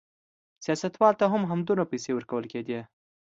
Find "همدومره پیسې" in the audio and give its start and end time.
1.51-2.11